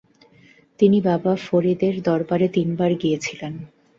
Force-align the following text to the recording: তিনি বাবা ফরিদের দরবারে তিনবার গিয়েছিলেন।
তিনি 0.79 0.97
বাবা 1.01 1.33
ফরিদের 1.45 1.95
দরবারে 2.01 2.47
তিনবার 2.47 2.91
গিয়েছিলেন। 2.95 3.53